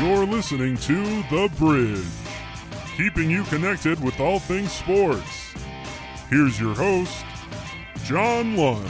[0.00, 2.06] You're listening to The Bridge,
[2.96, 5.52] keeping you connected with all things sports.
[6.30, 7.26] Here's your host,
[8.04, 8.88] John Lund.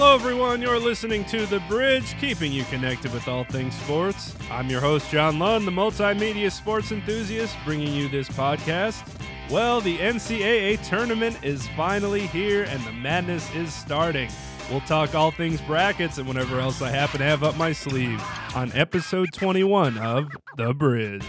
[0.00, 0.62] Hello, everyone.
[0.62, 4.32] You're listening to The Bridge, keeping you connected with all things sports.
[4.48, 9.04] I'm your host, John Lund, the multimedia sports enthusiast, bringing you this podcast.
[9.50, 14.30] Well, the NCAA tournament is finally here and the madness is starting.
[14.70, 18.22] We'll talk all things brackets and whatever else I happen to have up my sleeve
[18.54, 21.26] on episode 21 of The Bridge.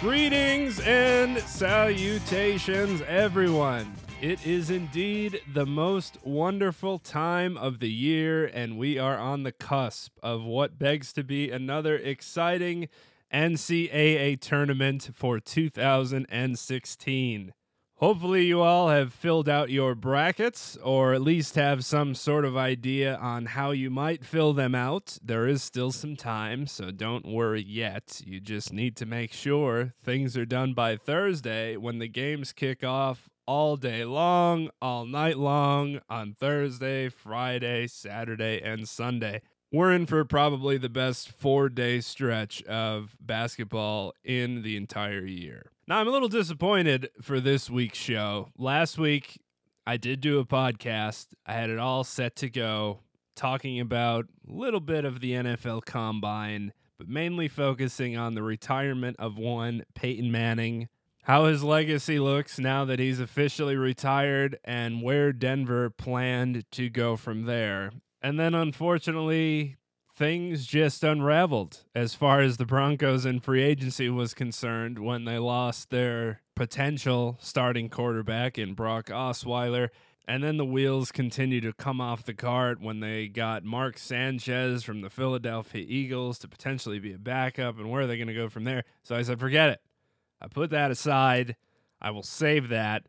[0.00, 3.92] Greetings and salutations, everyone.
[4.22, 9.52] It is indeed the most wonderful time of the year, and we are on the
[9.52, 12.88] cusp of what begs to be another exciting
[13.30, 17.52] NCAA tournament for 2016.
[17.96, 22.56] Hopefully, you all have filled out your brackets or at least have some sort of
[22.56, 25.18] idea on how you might fill them out.
[25.22, 28.22] There is still some time, so don't worry yet.
[28.24, 32.82] You just need to make sure things are done by Thursday when the games kick
[32.82, 39.40] off all day long, all night long on Thursday, Friday, Saturday, and Sunday.
[39.72, 45.70] We're in for probably the best four day stretch of basketball in the entire year.
[45.88, 48.48] Now, I'm a little disappointed for this week's show.
[48.58, 49.40] Last week,
[49.86, 53.00] I did do a podcast, I had it all set to go,
[53.36, 59.16] talking about a little bit of the NFL combine, but mainly focusing on the retirement
[59.20, 60.88] of one Peyton Manning
[61.26, 67.16] how his legacy looks now that he's officially retired and where Denver planned to go
[67.16, 67.90] from there.
[68.22, 69.76] And then unfortunately,
[70.14, 75.38] things just unraveled as far as the Broncos and free agency was concerned when they
[75.38, 79.88] lost their potential starting quarterback in Brock Osweiler.
[80.28, 84.84] And then the wheels continue to come off the cart when they got Mark Sanchez
[84.84, 87.78] from the Philadelphia Eagles to potentially be a backup.
[87.78, 88.84] And where are they going to go from there?
[89.02, 89.80] So I said, forget it.
[90.40, 91.56] I put that aside.
[92.00, 93.06] I will save that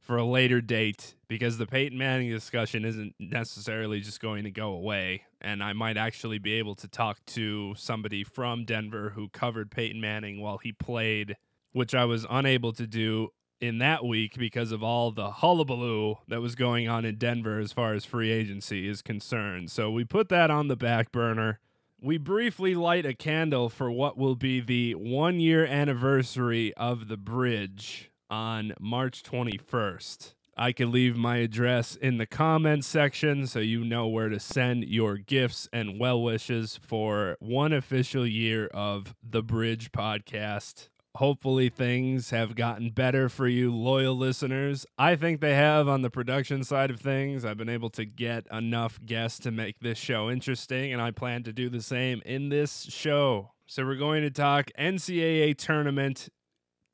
[0.00, 4.72] for a later date because the Peyton Manning discussion isn't necessarily just going to go
[4.72, 5.22] away.
[5.40, 10.00] And I might actually be able to talk to somebody from Denver who covered Peyton
[10.00, 11.36] Manning while he played,
[11.72, 13.30] which I was unable to do
[13.60, 17.72] in that week because of all the hullabaloo that was going on in Denver as
[17.72, 19.70] far as free agency is concerned.
[19.70, 21.60] So we put that on the back burner
[22.04, 27.16] we briefly light a candle for what will be the one year anniversary of the
[27.16, 30.34] bridge on March 21st.
[30.54, 34.84] I can leave my address in the comments section so you know where to send
[34.84, 40.90] your gifts and well wishes for one official year of the Bridge podcast.
[41.18, 44.84] Hopefully, things have gotten better for you, loyal listeners.
[44.98, 47.44] I think they have on the production side of things.
[47.44, 51.44] I've been able to get enough guests to make this show interesting, and I plan
[51.44, 53.52] to do the same in this show.
[53.64, 56.30] So, we're going to talk NCAA tournament,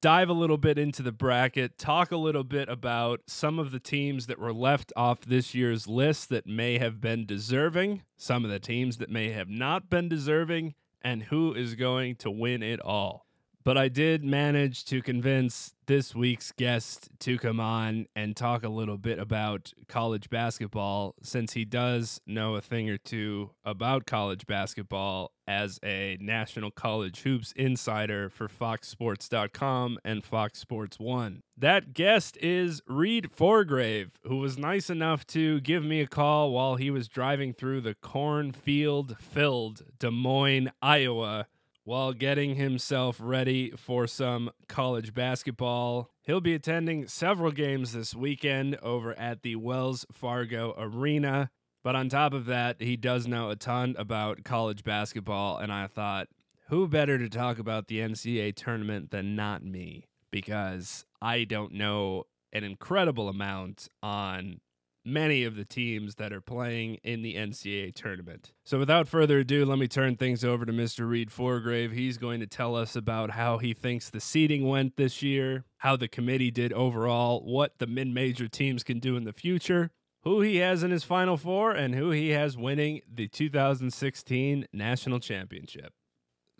[0.02, 3.80] dive a little bit into the bracket, talk a little bit about some of the
[3.80, 8.50] teams that were left off this year's list that may have been deserving, some of
[8.50, 12.80] the teams that may have not been deserving, and who is going to win it
[12.80, 13.29] all
[13.64, 18.68] but I did manage to convince this week's guest to come on and talk a
[18.68, 24.46] little bit about college basketball since he does know a thing or two about college
[24.46, 31.42] basketball as a National College Hoops insider for FoxSports.com and Fox Sports 1.
[31.56, 36.76] That guest is Reid Forgrave, who was nice enough to give me a call while
[36.76, 41.46] he was driving through the cornfield filled Des Moines, Iowa
[41.90, 46.08] while getting himself ready for some college basketball.
[46.22, 51.50] He'll be attending several games this weekend over at the Wells Fargo Arena.
[51.82, 55.88] But on top of that, he does know a ton about college basketball, and I
[55.88, 56.28] thought,
[56.68, 60.04] who better to talk about the NCAA tournament than not me?
[60.30, 62.22] Because I don't know
[62.52, 64.60] an incredible amount on
[65.04, 68.52] many of the teams that are playing in the NCAA tournament.
[68.64, 71.08] So, without further ado, let me turn things over to Mr.
[71.08, 71.92] Reid Forgrave.
[71.92, 75.96] He's going to tell us about how he thinks the seeding went this year, how
[75.96, 79.90] the committee did overall, what the mid major teams can do in the future,
[80.22, 85.20] who he has in his Final Four, and who he has winning the 2016 National
[85.20, 85.92] Championship.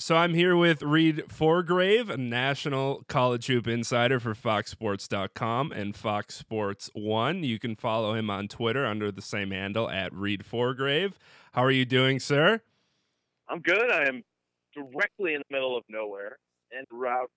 [0.01, 6.37] So I'm here with Reid Forgrave, a national college hoop insider for FoxSports.com and Fox
[6.37, 7.45] Sports One.
[7.45, 11.19] You can follow him on Twitter under the same handle at Reid Forgrave.
[11.53, 12.63] How are you doing, sir?
[13.51, 13.91] I'm good.
[13.93, 14.25] I am
[14.75, 16.39] directly in the middle of nowhere
[16.73, 17.31] and route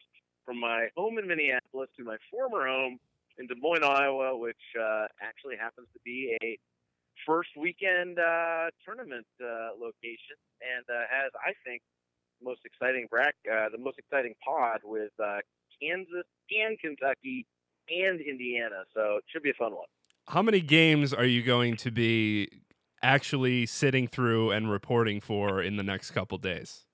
[0.45, 2.97] from my home in Minneapolis to my former home
[3.39, 6.57] in Des Moines, Iowa, which uh, actually happens to be a
[7.27, 11.81] first weekend uh, tournament uh, location and uh, has, I think,
[12.43, 15.39] most exciting brack, uh, the most exciting pod with uh,
[15.81, 17.45] Kansas and Kentucky
[17.89, 18.83] and Indiana.
[18.93, 19.87] So it should be a fun one.
[20.27, 22.49] How many games are you going to be
[23.01, 26.85] actually sitting through and reporting for in the next couple days?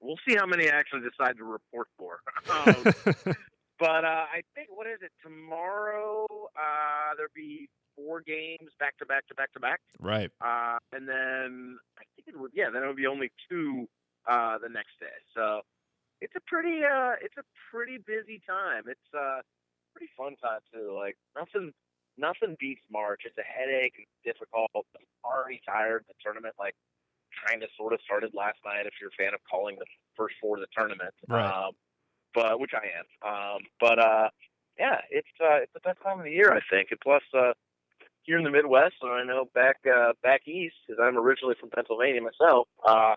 [0.00, 2.20] We'll see how many I actually decide to report for.
[2.50, 2.84] um,
[3.78, 6.26] but uh, I think what is it tomorrow?
[6.54, 9.80] Uh, there'll be four games back to back to back to back.
[9.98, 10.30] Right.
[10.40, 13.88] Uh, and then I think it would yeah, then it would be only two
[14.28, 15.16] uh, the next day.
[15.34, 15.62] So
[16.20, 18.84] it's a pretty uh, it's a pretty busy time.
[18.86, 19.40] It's a uh,
[19.94, 20.94] pretty fun time too.
[20.94, 21.72] Like nothing
[22.16, 23.22] nothing beats March.
[23.24, 23.94] It's a headache.
[23.96, 24.70] It's difficult.
[24.74, 26.04] I'm already tired.
[26.08, 26.74] The tournament like
[27.46, 28.86] kind of sort of started last night.
[28.86, 29.86] If you're a fan of calling the
[30.16, 31.46] first four of the tournament, right.
[31.46, 31.72] um,
[32.34, 33.06] but which I am.
[33.22, 34.28] Um, but uh,
[34.78, 36.88] yeah, it's uh, it's the best time of the year, I think.
[36.90, 37.52] And plus, uh,
[38.22, 41.70] here in the Midwest, and I know back uh, back east, because I'm originally from
[41.70, 42.68] Pennsylvania myself.
[42.86, 43.14] Uh,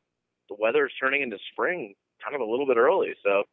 [0.52, 3.14] the weather is turning into spring kind of a little bit early.
[3.24, 3.44] So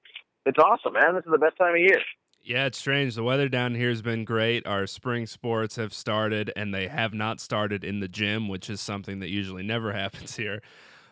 [0.44, 1.14] it's awesome, man.
[1.14, 2.00] This is the best time of year.
[2.42, 3.14] Yeah, it's strange.
[3.14, 4.66] The weather down here has been great.
[4.66, 8.80] Our spring sports have started, and they have not started in the gym, which is
[8.80, 10.60] something that usually never happens here.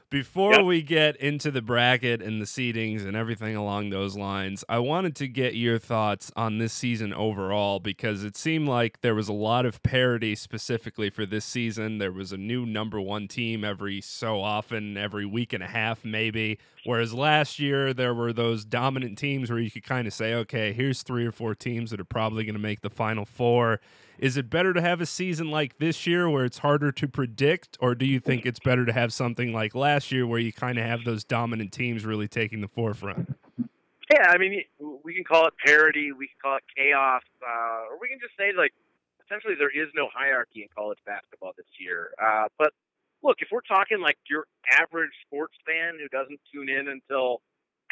[0.09, 0.65] Before yep.
[0.65, 5.17] we get into the bracket and the seedings and everything along those lines, I wanted
[5.17, 9.33] to get your thoughts on this season overall because it seemed like there was a
[9.33, 11.99] lot of parity specifically for this season.
[11.99, 16.05] There was a new number one team every so often, every week and a half,
[16.05, 16.61] maybe.
[16.85, 20.73] Whereas last year, there were those dominant teams where you could kind of say, okay,
[20.73, 23.81] here's three or four teams that are probably going to make the final four
[24.19, 27.77] is it better to have a season like this year where it's harder to predict,
[27.81, 30.79] or do you think it's better to have something like last year where you kind
[30.79, 33.37] of have those dominant teams really taking the forefront?
[34.13, 34.63] Yeah, I mean,
[35.03, 38.37] we can call it parity, we can call it chaos, uh, or we can just
[38.39, 38.73] say like
[39.25, 42.11] essentially there is no hierarchy in college basketball this year.
[42.23, 42.73] Uh, but
[43.23, 47.43] look, if we're talking like your average sports fan who doesn't tune in until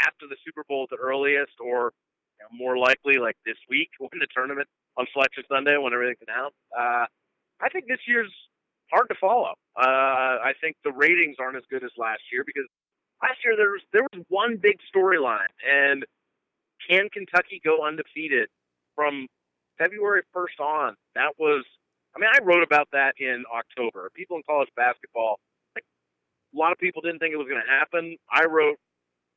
[0.01, 1.93] after the Super Bowl at the earliest, or
[2.39, 6.23] you know, more likely like this week when the tournament on Selection Sunday when everything's
[6.27, 6.57] announced.
[6.77, 7.07] Uh,
[7.61, 8.33] I think this year's
[8.91, 9.55] hard to follow.
[9.77, 12.67] Uh, I think the ratings aren't as good as last year because
[13.23, 16.05] last year there was there was one big storyline, and
[16.89, 18.49] can Kentucky go undefeated
[18.95, 19.27] from
[19.79, 20.97] February 1st on?
[21.15, 21.65] That was,
[22.15, 24.11] I mean, I wrote about that in October.
[24.15, 25.39] People in college basketball,
[25.75, 25.85] like,
[26.55, 28.17] a lot of people didn't think it was going to happen.
[28.31, 28.79] I wrote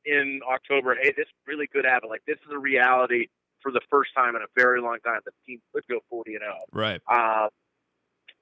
[0.04, 2.08] in October, hey, this really could happen.
[2.08, 3.26] Like, this is a reality
[3.62, 6.42] for the first time in a very long time the team could go 40 and
[6.42, 6.54] 0.
[6.72, 7.00] Right.
[7.08, 7.48] Uh,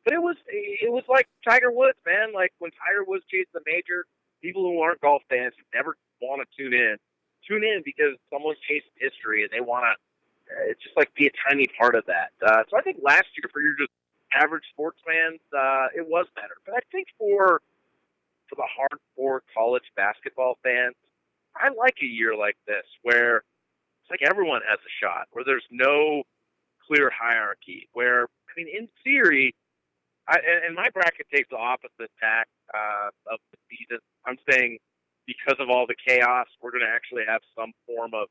[0.04, 2.32] but it was it was like Tiger Woods, man.
[2.32, 4.06] Like when Tiger Woods chased the major,
[4.40, 6.96] people who aren't golf fans never want to tune in.
[7.46, 9.92] Tune in because someone's chasing history and they want to.
[10.46, 12.30] Uh, it's just like be a tiny part of that.
[12.38, 13.90] Uh, so I think last year for your just
[14.32, 16.54] average sports fans, uh, it was better.
[16.64, 17.60] But I think for
[18.48, 20.94] for the hardcore college basketball fans,
[21.56, 23.42] I like a year like this where
[24.06, 26.22] it's like everyone has a shot, where there's no
[26.86, 27.88] clear hierarchy.
[27.92, 29.54] Where I mean, in theory,
[30.28, 33.98] I, and my bracket takes the opposite tack uh, of the season.
[34.26, 34.78] I'm saying
[35.26, 38.30] because of all the chaos, we're going to actually have some form of,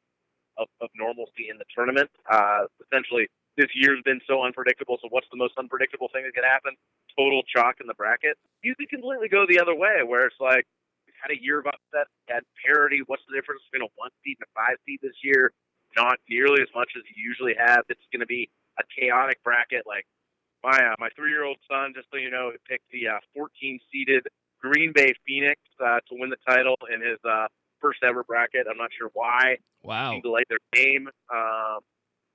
[0.55, 2.07] of, of normalcy in the tournament.
[2.31, 3.27] Uh, essentially,
[3.59, 4.95] this year's been so unpredictable.
[5.03, 6.75] So, what's the most unpredictable thing that could happen?
[7.19, 8.39] Total chalk in the bracket.
[8.63, 10.63] You could completely go the other way, where it's like
[11.03, 13.03] we've had a year of upset, had parity.
[13.07, 15.51] What's the difference between a one seed and a five seed this year?
[15.95, 17.83] Not nearly as much as you usually have.
[17.89, 18.49] It's going to be
[18.79, 19.83] a chaotic bracket.
[19.85, 20.05] Like
[20.63, 23.79] my uh, my three year old son, just so you know, picked the uh, 14
[23.91, 24.27] seeded
[24.61, 27.47] Green Bay Phoenix uh, to win the title in his uh,
[27.81, 28.67] first ever bracket.
[28.69, 29.57] I'm not sure why.
[29.83, 30.13] Wow.
[30.13, 31.07] He delayed their game.
[31.33, 31.79] Um,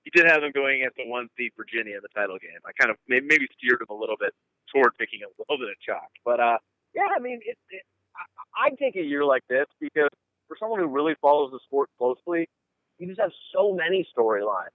[0.05, 2.59] he did have them going against the one seed Virginia in the title game.
[2.65, 4.33] I kind of maybe, maybe steered him a little bit
[4.73, 6.09] toward picking a little bit of chalk.
[6.25, 6.59] But uh,
[6.95, 7.83] yeah, I mean, it, it,
[8.17, 10.09] I, I take a year like this because
[10.49, 12.49] for someone who really follows the sport closely,
[13.01, 14.69] you just have so many storylines.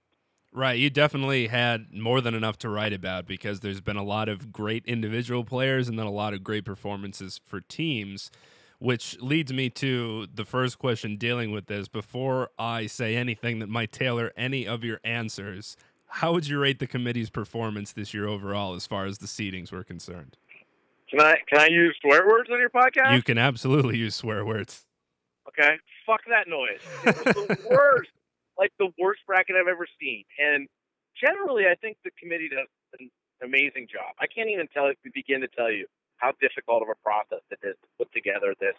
[0.52, 4.28] Right, you definitely had more than enough to write about because there's been a lot
[4.28, 8.30] of great individual players and then a lot of great performances for teams,
[8.78, 11.88] which leads me to the first question dealing with this.
[11.88, 16.78] Before I say anything that might tailor any of your answers, how would you rate
[16.78, 20.38] the committee's performance this year overall as far as the seedings were concerned?
[21.10, 23.14] Can I can I use swear words on your podcast?
[23.14, 24.85] You can absolutely use swear words.
[25.58, 26.80] Okay, fuck that noise.
[27.04, 28.10] It was the worst,
[28.58, 30.24] like the worst bracket I've ever seen.
[30.38, 30.68] And
[31.18, 32.68] generally, I think the committee does
[33.00, 33.10] an
[33.42, 34.12] amazing job.
[34.20, 35.86] I can't even tell begin to tell you
[36.18, 38.76] how difficult of a process it is to put together this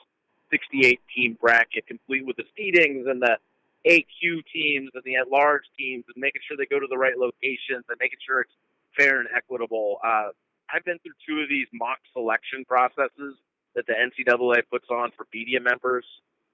[0.52, 3.38] 68 team bracket, complete with the seedings and the
[3.86, 7.18] AQ teams and the at large teams, and making sure they go to the right
[7.18, 8.54] locations and making sure it's
[8.98, 9.98] fair and equitable.
[10.06, 10.30] Uh,
[10.74, 13.38] I've been through two of these mock selection processes
[13.76, 16.06] that the NCAA puts on for media members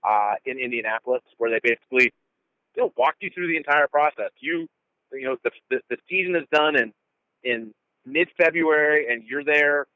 [0.03, 2.11] uh, in Indianapolis, where they basically
[2.75, 4.31] you know walk you through the entire process.
[4.39, 4.67] You
[5.11, 6.93] you know the the, the season is done in
[7.43, 7.73] in
[8.05, 9.87] mid February, and you're there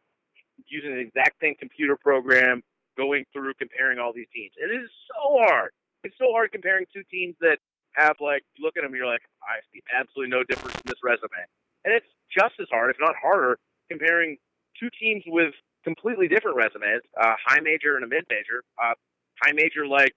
[0.68, 2.62] using the exact same computer program,
[2.98, 4.52] going through comparing all these teams.
[4.58, 5.72] It is so hard.
[6.04, 7.58] It's so hard comparing two teams that
[7.94, 11.46] have like look at them, you're like, I see absolutely no difference in this resume,
[11.86, 13.58] and it's just as hard, if not harder,
[13.90, 14.38] comparing
[14.80, 18.64] two teams with completely different resumes, uh, high major and a mid major.
[18.82, 18.94] Uh,
[19.42, 20.14] high major like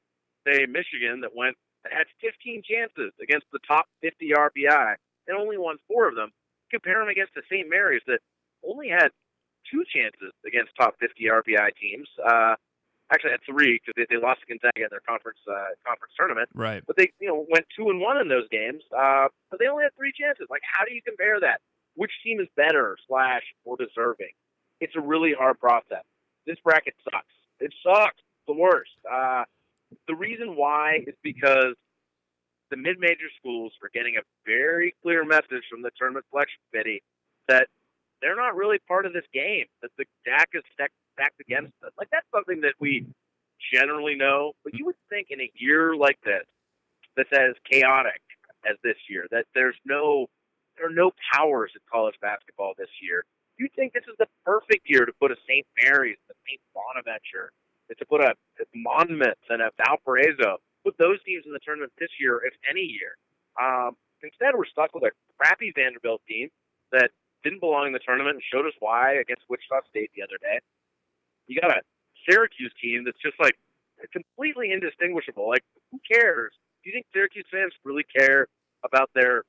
[0.47, 4.95] say Michigan that went that had 15 chances against the top 50 RPI
[5.29, 6.31] and only won four of them.
[6.71, 7.69] Compare them against the St.
[7.69, 8.21] Mary's that
[8.65, 9.11] only had
[9.71, 12.09] two chances against top 50 RPI teams.
[12.21, 12.55] Uh,
[13.13, 16.49] actually, had three because they, they lost to Gonzaga in their conference uh, conference tournament.
[16.55, 16.83] Right.
[16.87, 18.83] But they you know went two and one in those games.
[18.95, 20.47] Uh, but they only had three chances.
[20.51, 21.61] Like, how do you compare that?
[21.97, 24.33] Which team is better slash more deserving?
[24.81, 26.07] It's a really hard process.
[26.47, 27.35] This bracket sucks.
[27.59, 28.23] It sucks.
[28.51, 28.91] The worst.
[29.07, 29.45] Uh,
[30.09, 31.77] the reason why is because
[32.71, 37.01] the mid-major schools are getting a very clear message from the tournament selection committee
[37.47, 37.69] that
[38.21, 39.67] they're not really part of this game.
[39.83, 41.93] That the deck is stacked, stacked against us.
[41.97, 43.07] Like that's something that we
[43.73, 46.43] generally know, but you would think in a year like this,
[47.17, 48.21] that's as chaotic
[48.69, 50.27] as this year, that there's no
[50.77, 53.23] there are no powers in college basketball this year.
[53.59, 55.65] You think this is the perfect year to put a St.
[55.85, 56.61] Mary's, the St.
[56.75, 57.53] Bonaventure,
[57.99, 58.35] to put a,
[58.75, 63.17] Monmouth and a Valparaiso, put those teams in the tournament this year, if any year.
[63.61, 66.49] Um, instead, we're stuck with a crappy Vanderbilt team
[66.93, 67.11] that
[67.43, 70.61] didn't belong in the tournament and showed us why against Wichita State the other day.
[71.47, 71.81] You got a
[72.29, 73.57] Syracuse team that's just like
[74.13, 75.49] completely indistinguishable.
[75.49, 76.53] Like, who cares?
[76.83, 78.47] Do you think Syracuse fans really care
[78.85, 79.45] about their,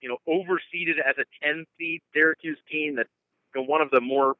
[0.00, 3.08] you know, overseeded as a 10 seed Syracuse team that's
[3.54, 4.34] one of the more,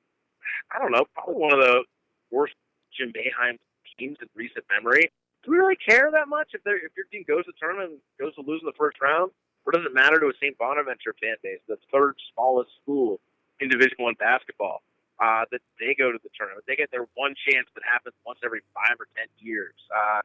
[0.75, 1.85] I don't know, probably one of the
[2.31, 2.55] worst
[2.97, 3.59] Jim Boeheim
[3.99, 5.11] teams in recent memory.
[5.45, 8.01] Do we really care that much if, if your team goes to the tournament and
[8.19, 9.31] goes to lose in the first round?
[9.65, 10.57] Or does it matter to a St.
[10.59, 13.21] Bonaventure fan base, the third smallest school
[13.59, 14.83] in Division One basketball,
[15.19, 16.65] uh, that they go to the tournament?
[16.67, 19.75] They get their one chance that happens once every five or ten years.
[19.91, 20.23] Uh,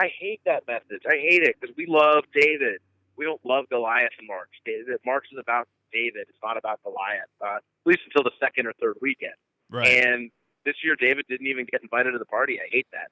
[0.00, 1.04] I hate that message.
[1.04, 2.80] I hate it because we love David.
[3.16, 4.48] We don't love Goliath and March.
[4.64, 6.24] David, March is about David.
[6.28, 9.36] It's not about Goliath, uh, at least until the second or third weekend.
[9.68, 10.06] Right.
[10.06, 10.30] And
[10.64, 12.58] this year, David didn't even get invited to the party.
[12.60, 13.08] I hate that.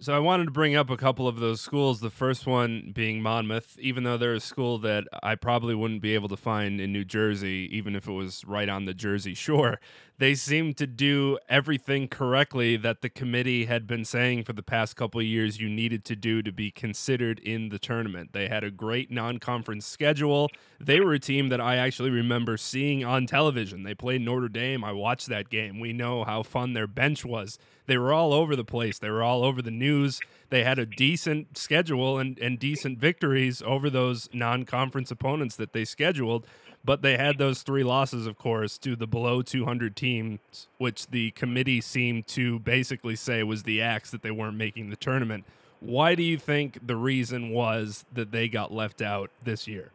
[0.00, 1.98] So I wanted to bring up a couple of those schools.
[1.98, 6.14] The first one being Monmouth, even though they're a school that I probably wouldn't be
[6.14, 9.80] able to find in New Jersey, even if it was right on the Jersey shore.
[10.18, 14.96] They seem to do everything correctly that the committee had been saying for the past
[14.96, 18.32] couple of years you needed to do to be considered in the tournament.
[18.32, 20.50] They had a great non-conference schedule.
[20.80, 23.84] They were a team that I actually remember seeing on television.
[23.84, 24.82] They played Notre Dame.
[24.82, 25.78] I watched that game.
[25.78, 27.56] We know how fun their bench was.
[27.86, 28.98] They were all over the place.
[28.98, 30.20] They were all over the news.
[30.50, 35.72] They had a decent schedule and, and decent victories over those non conference opponents that
[35.72, 36.44] they scheduled.
[36.88, 41.32] But they had those three losses, of course, to the below 200 teams, which the
[41.32, 45.44] committee seemed to basically say was the axe that they weren't making the tournament.
[45.80, 49.90] Why do you think the reason was that they got left out this year?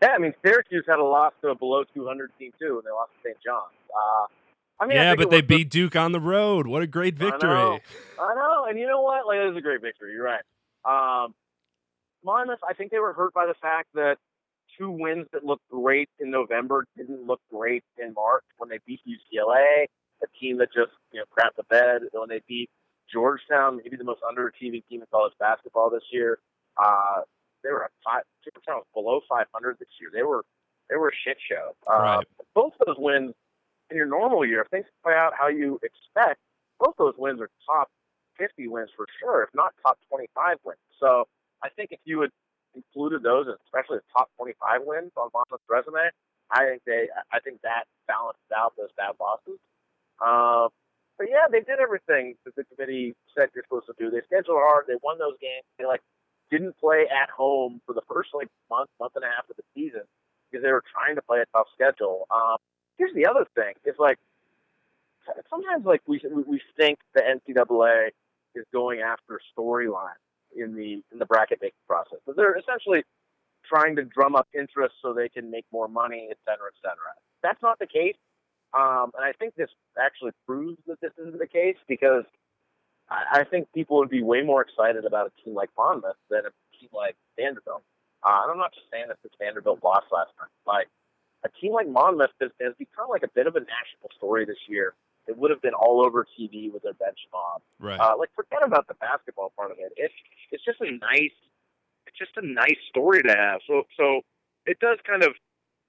[0.00, 2.90] Yeah, I mean, Syracuse had a loss to a below 200 team, too, and they
[2.90, 3.36] lost to St.
[3.44, 3.74] John's.
[3.94, 4.24] Uh,
[4.80, 6.66] I mean, yeah, I but they beat Duke on the road.
[6.66, 7.50] What a great victory!
[7.50, 7.78] I know.
[8.18, 8.64] I know.
[8.70, 9.26] And you know what?
[9.26, 10.14] Like, it was a great victory.
[10.14, 10.44] You're right.
[10.86, 11.34] Um,
[12.24, 14.16] Monmouth, I think they were hurt by the fact that
[14.78, 19.00] two wins that looked great in November didn't look great in March when they beat
[19.06, 19.86] UCLA,
[20.22, 22.02] a team that just you know crapped the bed.
[22.12, 22.70] When they beat
[23.12, 26.38] Georgetown, maybe the most underachieving team in college basketball this year.
[26.82, 27.22] Uh,
[27.62, 28.22] they were at five.
[28.44, 30.10] Georgetown was below 500 this year.
[30.12, 30.44] They were
[30.90, 31.74] they were a shit show.
[31.90, 32.26] Uh, Right.
[32.54, 33.34] Both those wins
[33.90, 36.40] in your normal year, if things play out how you expect,
[36.78, 37.88] both those wins are top
[38.38, 40.78] 50 wins for sure, if not top 25 wins.
[41.00, 41.24] So
[41.62, 42.30] I think if you would
[42.76, 46.12] included those, especially the top 25 wins on Monmouth's resume,
[46.50, 49.58] I think they, I think that balanced out those bad losses.
[50.22, 50.68] Um,
[51.18, 54.10] but yeah, they did everything that the committee said you're supposed to do.
[54.10, 54.84] They scheduled hard.
[54.86, 55.64] They won those games.
[55.78, 56.02] They like
[56.50, 59.64] didn't play at home for the first like month, month and a half of the
[59.74, 60.04] season
[60.50, 62.26] because they were trying to play a tough schedule.
[62.30, 62.58] Um,
[62.98, 64.18] here's the other thing: it's like
[65.50, 68.08] sometimes like we we think the NCAA
[68.54, 70.25] is going after storylines
[70.56, 73.02] in the in the bracket making process, but they're essentially
[73.64, 77.12] trying to drum up interest so they can make more money, et cetera, et cetera.
[77.42, 78.16] That's not the case.
[78.74, 82.24] Um, and I think this actually proves that this isn't the case because
[83.08, 86.40] I, I think people would be way more excited about a team like Monmouth than
[86.40, 87.82] a team like Vanderbilt.
[88.22, 90.50] Uh, and I'm not just saying that because Vanderbilt lost last night.
[90.66, 90.88] Like
[91.44, 94.62] a team like Monmouth has, has become like a bit of a national story this
[94.68, 94.94] year.
[95.26, 97.62] It would have been all over TV with their bench mob.
[97.78, 97.98] Right.
[97.98, 99.92] Uh, like forget about the basketball part of it.
[99.96, 100.14] It's
[100.50, 101.36] it's just a nice
[102.06, 103.60] it's just a nice story to have.
[103.66, 104.20] So so
[104.66, 105.34] it does kind of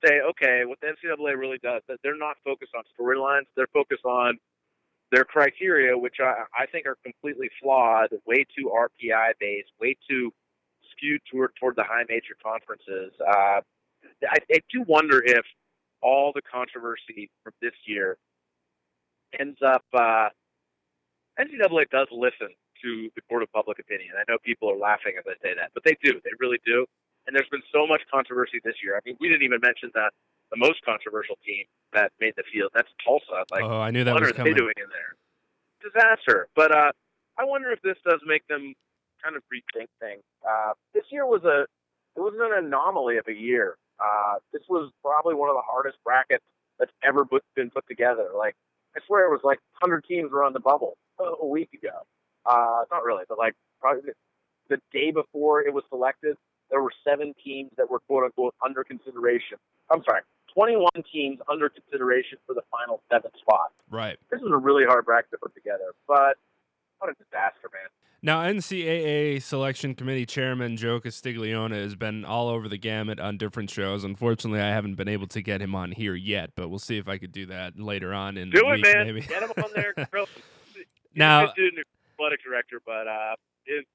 [0.06, 3.46] say, okay, what the NCAA really does that they're not focused on storylines.
[3.56, 4.38] They're focused on
[5.12, 10.32] their criteria, which I, I think are completely flawed, way too RPI based, way too
[10.92, 13.14] skewed toward toward the high major conferences.
[13.22, 13.62] Uh,
[14.30, 15.46] I, I do wonder if
[16.02, 18.18] all the controversy from this year
[19.38, 19.84] ends up.
[19.94, 20.30] Uh,
[21.40, 22.50] NCAA does listen
[22.82, 24.14] to the court of public opinion.
[24.18, 26.14] I know people are laughing as I say that, but they do.
[26.24, 26.86] They really do.
[27.26, 28.96] And there's been so much controversy this year.
[28.96, 30.10] I mean, we didn't even mention the
[30.50, 32.72] the most controversial team that made the field.
[32.74, 33.44] That's Tulsa.
[33.52, 34.54] Like, oh, I knew that what was are coming.
[34.54, 35.92] they doing in there?
[35.92, 36.48] Disaster.
[36.56, 36.92] But uh,
[37.38, 38.74] I wonder if this does make them
[39.24, 40.24] kind of rethink things.
[40.48, 41.66] Uh, this year was a
[42.16, 43.78] it was an anomaly of a year.
[44.00, 46.44] Uh, this was probably one of the hardest brackets
[46.80, 48.30] that's ever put, been put together.
[48.36, 48.56] Like
[48.98, 52.06] I swear it was like 100 teams were on the bubble a, week ago.
[52.46, 56.36] Uh, not really, but like probably the, the day before it was selected,
[56.72, 59.58] there were seven teams that were quote unquote under consideration.
[59.92, 60.22] I'm sorry,
[60.54, 63.76] 21 teams under consideration for the final seven spots.
[63.90, 64.18] Right.
[64.32, 66.38] This was a really hard bracket to put together, but
[66.98, 67.90] what a disaster, man.
[68.28, 73.70] Now, NCAA Selection Committee Chairman Joe Castiglione has been all over the gamut on different
[73.70, 74.04] shows.
[74.04, 77.08] Unfortunately, I haven't been able to get him on here yet, but we'll see if
[77.08, 79.06] I could do that later on in Do the it, week, man.
[79.06, 79.22] maybe.
[79.22, 79.94] Get him on there.
[80.76, 81.84] He's Now- a good dude and
[82.20, 83.86] athletic director, but uh, his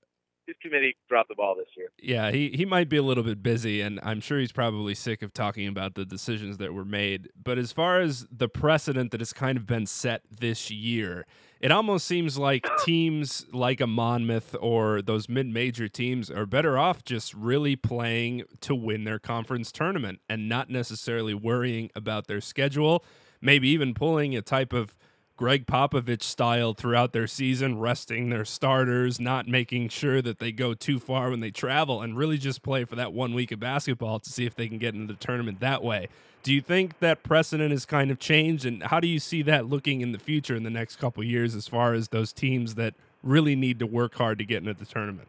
[0.46, 1.88] his committee dropped the ball this year.
[2.00, 5.20] Yeah, he, he might be a little bit busy, and I'm sure he's probably sick
[5.22, 7.28] of talking about the decisions that were made.
[7.40, 11.26] But as far as the precedent that has kind of been set this year,
[11.62, 16.76] it almost seems like teams like a Monmouth or those mid major teams are better
[16.76, 22.40] off just really playing to win their conference tournament and not necessarily worrying about their
[22.40, 23.04] schedule,
[23.40, 24.96] maybe even pulling a type of
[25.36, 30.74] Gregg Popovich style throughout their season, resting their starters, not making sure that they go
[30.74, 34.18] too far when they travel, and really just play for that one week of basketball
[34.18, 36.08] to see if they can get into the tournament that way.
[36.42, 39.66] Do you think that precedent has kind of changed, and how do you see that
[39.66, 42.94] looking in the future in the next couple years as far as those teams that
[43.22, 45.28] really need to work hard to get into the tournament?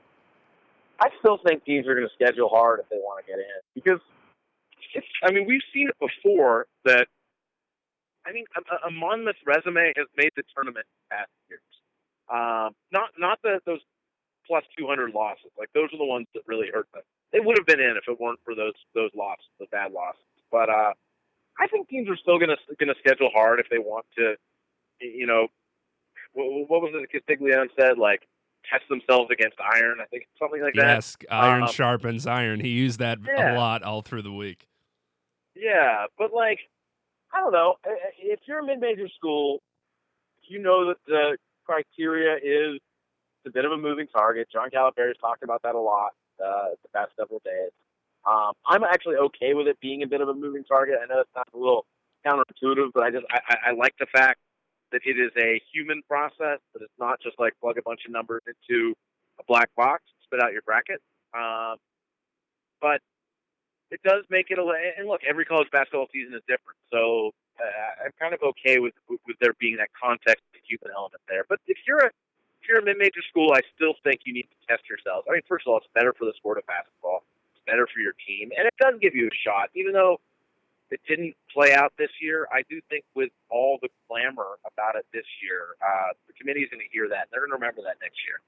[0.99, 3.61] I still think teams are going to schedule hard if they want to get in
[3.75, 3.99] because
[4.95, 5.05] it's.
[5.23, 7.07] I mean, we've seen it before that.
[8.25, 11.61] I mean, a, a Monmouth resume has made the tournament past years.
[12.29, 13.81] Um, not not the those
[14.47, 15.51] plus 200 losses.
[15.59, 17.03] Like those are the ones that really hurt them.
[17.31, 20.23] They would have been in if it weren't for those those losses, the bad losses.
[20.53, 20.93] But uh,
[21.59, 24.35] I think teams are still going to going to schedule hard if they want to.
[25.01, 25.47] You know,
[26.33, 27.97] what, what was it Castiglione said?
[27.97, 28.21] Like
[28.71, 29.97] test themselves against iron.
[29.99, 30.95] I think something like that.
[30.95, 32.59] Yes, iron Um, sharpens iron.
[32.59, 33.55] He used that yeah.
[33.55, 34.67] a lot all through the week.
[35.55, 36.59] Yeah, but like,
[37.33, 37.75] I don't know.
[38.19, 39.61] If you're a mid-major school,
[40.43, 42.79] you know that the criteria is
[43.45, 44.47] a bit of a moving target.
[44.51, 46.11] John Calipari's talked about that a lot
[46.43, 47.71] uh, the past several days.
[48.29, 50.95] Um, I'm actually okay with it being a bit of a moving target.
[51.01, 51.85] I know it sounds a little
[52.25, 54.39] counterintuitive, but I just I, I, like the fact
[54.91, 56.59] that it is a human process.
[56.73, 58.93] That it's not just like plug a bunch of numbers into
[59.39, 61.01] a black box, spit out your bracket.
[61.33, 61.77] Um,
[62.79, 63.01] but
[63.93, 64.65] it does make it a
[64.97, 67.31] and look every college basketball season is different so
[67.61, 71.45] uh, i'm kind of okay with with there being that context the human element there
[71.47, 72.11] but if you're a
[72.59, 75.45] if you're a mid-major school i still think you need to test yourselves i mean
[75.47, 77.32] first of all it's better for the sport of basketball it's
[77.65, 80.19] better for your team and it does give you a shot even though
[80.91, 85.05] it didn't play out this year i do think with all the clamor about it
[85.13, 88.19] this year uh the committee's going to hear that they're going to remember that next
[88.27, 88.39] year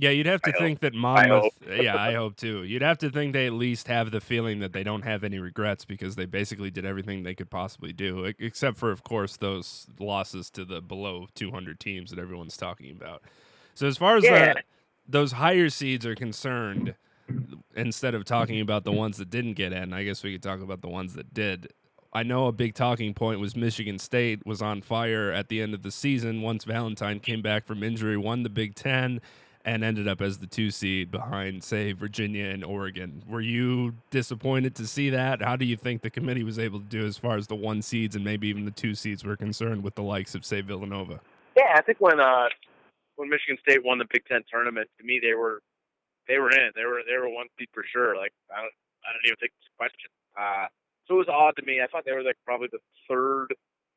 [0.00, 1.00] Yeah, you'd have to I think that hope.
[1.00, 1.58] Monmouth.
[1.76, 2.62] yeah, I hope too.
[2.62, 5.40] You'd have to think they at least have the feeling that they don't have any
[5.40, 9.88] regrets because they basically did everything they could possibly do, except for, of course, those
[9.98, 13.22] losses to the below 200 teams that everyone's talking about.
[13.74, 14.54] So as far as Yeah.
[14.54, 14.62] the,
[15.08, 16.94] those higher seeds are concerned,
[17.78, 20.60] instead of talking about the ones that didn't get in, I guess we could talk
[20.60, 21.72] about the ones that did.
[22.12, 25.74] I know a big talking point was Michigan State was on fire at the end
[25.74, 29.20] of the season once Valentine came back from injury, won the Big Ten,
[29.64, 33.22] and ended up as the two seed behind, say, Virginia and Oregon.
[33.28, 35.42] Were you disappointed to see that?
[35.42, 37.82] How do you think the committee was able to do as far as the one
[37.82, 41.20] seeds and maybe even the two seeds were concerned with the likes of, say, Villanova?
[41.56, 42.48] Yeah, I think when uh
[43.16, 45.60] when Michigan State won the Big Ten tournament, to me they were
[46.28, 46.70] they were in.
[46.76, 48.16] They were they were one seed for sure.
[48.16, 50.10] Like I don't I don't even think it's a question.
[50.36, 50.66] Uh,
[51.08, 51.80] so it was odd to me.
[51.80, 53.54] I thought they were like probably the third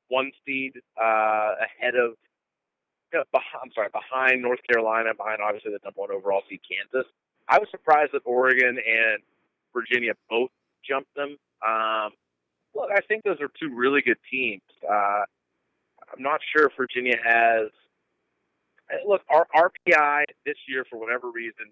[0.08, 2.16] one seed uh, ahead of.
[3.12, 6.62] You know, behind, I'm sorry, behind North Carolina, behind obviously the number one overall seed
[6.64, 7.12] Kansas.
[7.50, 9.20] I was surprised that Oregon and
[9.76, 10.50] Virginia both
[10.88, 11.36] jumped them.
[11.60, 12.12] Um,
[12.74, 14.64] look, I think those are two really good teams.
[14.90, 15.28] Uh,
[16.08, 17.68] I'm not sure if Virginia has.
[19.06, 21.68] Look, our RPI this year, for whatever reason,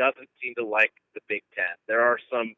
[0.00, 1.76] doesn't seem to like the Big Ten.
[1.86, 2.54] There are some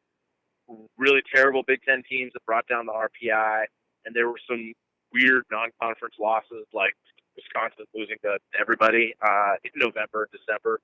[0.97, 3.65] really terrible Big Ten teams that brought down the RPI,
[4.05, 4.71] and there were some
[5.11, 6.95] weird non-conference losses, like
[7.35, 10.79] Wisconsin losing to everybody uh, in November December,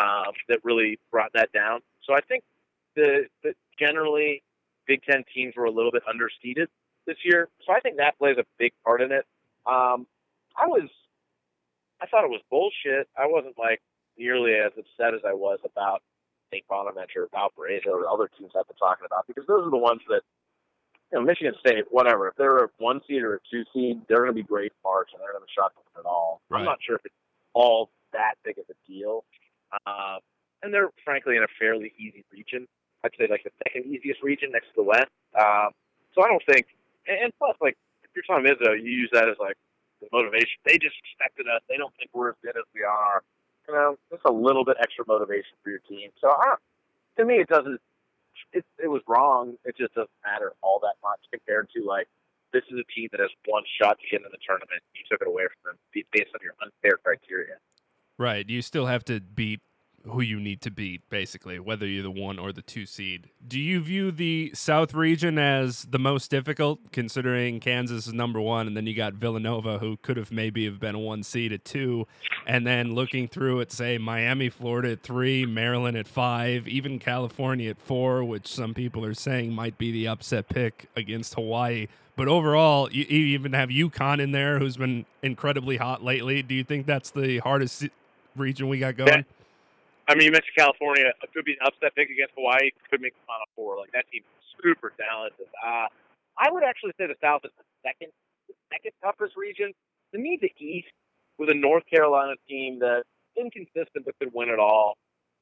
[0.00, 1.80] um, that really brought that down.
[2.06, 2.44] So I think
[2.94, 4.44] the, the generally
[4.86, 6.66] Big Ten teams were a little bit underseeded
[7.08, 9.26] this year, so I think that plays a big part in it.
[9.66, 10.06] Um,
[10.56, 10.88] I was,
[12.00, 13.08] I thought it was bullshit.
[13.18, 13.82] I wasn't like
[14.18, 16.02] nearly as upset as I was about
[16.52, 16.66] St.
[16.68, 20.22] Bonaventure, Valparaiso, or other teams I've been talking about because those are the ones that,
[21.12, 22.28] you know, Michigan State, whatever.
[22.28, 24.80] If they're a one seed or a two seed, they're going to be great in
[24.84, 26.40] March and they're going to shock them at all.
[26.48, 26.60] Right.
[26.60, 27.14] I'm not sure if it's
[27.54, 29.24] all that big of a deal.
[29.86, 30.18] Uh,
[30.62, 32.66] and they're frankly in a fairly easy region.
[33.04, 35.12] I'd say like the second easiest region next to the West.
[35.38, 35.70] Um,
[36.14, 36.66] so I don't think,
[37.06, 39.56] and, plus, like if you're Tom Izzo, you use that as like
[40.00, 40.56] the motivation.
[40.64, 41.60] They just respected us.
[41.68, 43.22] They don't think we're as good as we are.
[43.68, 46.10] You know, just a little bit extra motivation for your team.
[46.20, 46.56] So I
[47.18, 47.80] to me, it doesn't.
[48.52, 49.54] It, it was wrong.
[49.64, 52.08] It just doesn't matter all that much compared to like
[52.52, 54.80] this is a team that has one shot to get in the tournament.
[54.94, 57.56] You took it away from them based on your unfair criteria.
[58.18, 58.48] Right.
[58.48, 59.60] You still have to beat
[60.06, 63.30] who you need to beat, basically, whether you're the one or the two seed.
[63.46, 68.66] Do you view the South region as the most difficult, considering Kansas is number one,
[68.66, 71.64] and then you got Villanova, who could have maybe have been a one seed at
[71.64, 72.06] two,
[72.46, 77.70] and then looking through at say Miami, Florida at three, Maryland at five, even California
[77.70, 81.86] at four, which some people are saying might be the upset pick against Hawaii.
[82.16, 86.42] But overall, you, you even have UConn in there, who's been incredibly hot lately.
[86.42, 87.86] Do you think that's the hardest
[88.36, 89.24] region we got going?
[90.08, 91.08] I mean, you mentioned California.
[91.08, 92.70] It could be an upset pick against Hawaii.
[92.90, 93.78] Could make the Final Four.
[93.78, 94.28] Like that team's
[94.60, 95.48] super talented.
[95.58, 95.88] Uh,
[96.36, 98.12] I would actually say the South is the second,
[98.48, 99.72] the second toughest region.
[100.12, 100.92] To me, the East
[101.38, 104.96] with a North Carolina team that's inconsistent but could win it all,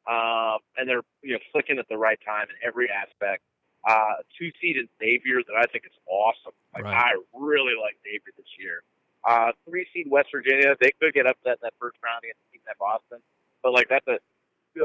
[0.09, 3.43] um, and they're you know clicking at the right time in every aspect.
[3.83, 6.55] Uh, two seed in Xavier that I think is awesome.
[6.73, 6.95] Like Right.
[6.95, 8.87] I really like Xavier this year.
[9.27, 12.49] Uh, three seed West Virginia, they could get upset in that first round against a
[12.55, 13.19] team like Boston,
[13.63, 14.19] but like that's a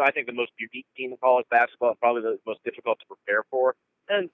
[0.01, 3.43] I think the most unique team in college basketball, probably the most difficult to prepare
[3.49, 3.75] for.
[4.09, 4.29] And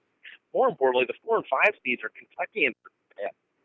[0.52, 2.74] more importantly, the four and five seeds are Kentucky and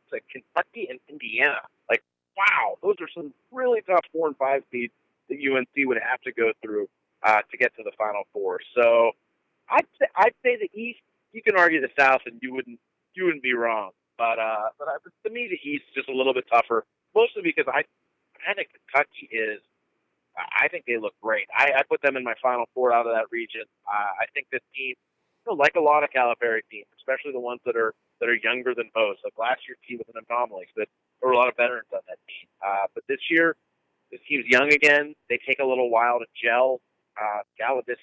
[0.09, 1.61] it's like Kentucky and Indiana.
[1.89, 2.03] Like,
[2.37, 4.93] wow, those are some really tough four and five seeds
[5.29, 6.87] that UNC would have to go through
[7.23, 8.59] uh, to get to the Final Four.
[8.75, 9.11] So,
[9.69, 10.99] I'd say, I'd say the East.
[11.31, 12.79] You can argue the South, and you wouldn't
[13.13, 13.91] you wouldn't be wrong.
[14.17, 17.43] But uh, but uh, to me, the East is just a little bit tougher, mostly
[17.43, 17.83] because I
[18.47, 19.61] I think Kentucky is
[20.39, 21.47] I think they look great.
[21.55, 23.63] I, I put them in my final four out of that region.
[23.87, 27.39] Uh, I think this team, you know, like a lot of Calipari teams, especially the
[27.39, 29.19] ones that are that are younger than most.
[29.23, 30.87] Like last year's team was an anomaly, but
[31.21, 32.47] there were a lot of veterans on that team.
[32.65, 33.55] Uh, but this year,
[34.11, 35.15] this team's young again.
[35.29, 36.81] They take a little while to gel.
[37.19, 37.41] Uh,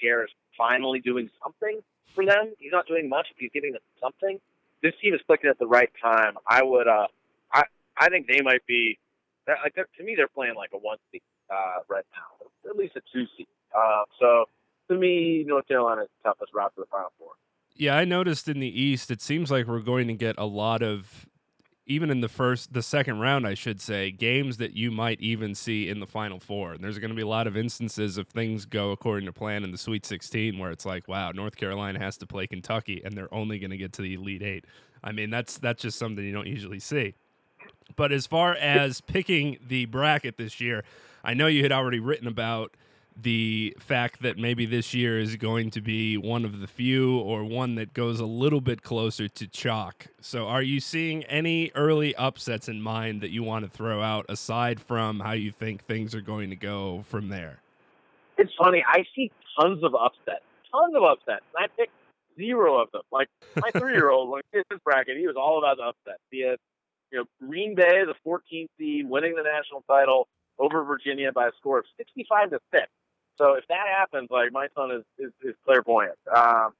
[0.02, 1.80] year is finally doing something
[2.14, 2.52] for them.
[2.58, 4.38] He's not doing much, but he's giving them something.
[4.82, 6.34] This team is clicking at the right time.
[6.48, 7.06] I would, uh,
[7.52, 7.64] I,
[7.96, 8.98] I think they might be.
[9.46, 12.96] They're- Like to me, they're playing like a one seed uh, right now, at least
[12.96, 13.46] a two seed.
[13.76, 14.46] Uh, so
[14.90, 17.32] to me, North Carolina is the toughest route to the Final Four.
[17.74, 20.82] Yeah, I noticed in the East, it seems like we're going to get a lot
[20.82, 21.26] of,
[21.86, 25.54] even in the first, the second round, I should say, games that you might even
[25.54, 26.72] see in the Final Four.
[26.72, 29.62] And there's going to be a lot of instances if things go according to plan
[29.62, 33.14] in the Sweet 16 where it's like, wow, North Carolina has to play Kentucky and
[33.14, 34.64] they're only going to get to the Elite Eight.
[35.04, 37.14] I mean, that's that's just something you don't usually see.
[37.94, 40.84] But as far as picking the bracket this year,
[41.22, 42.76] I know you had already written about
[43.20, 47.44] the fact that maybe this year is going to be one of the few or
[47.44, 50.08] one that goes a little bit closer to chalk.
[50.20, 54.26] So, are you seeing any early upsets in mind that you want to throw out
[54.28, 57.60] aside from how you think things are going to go from there?
[58.36, 58.84] It's funny.
[58.86, 61.44] I see tons of upsets, tons of upsets.
[61.56, 61.92] I picked
[62.36, 63.02] zero of them.
[63.10, 66.22] Like my three-year-old, when he his bracket, he was all about the upsets.
[66.30, 66.58] He had,
[67.16, 71.50] you know, Green Bay, the 14th seed, winning the national title over Virginia by a
[71.58, 72.88] score of 65 to six.
[73.38, 76.16] So if that happens, like my son is is, is clairvoyant.
[76.34, 76.72] Um,